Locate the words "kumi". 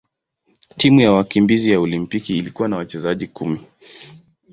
3.27-3.59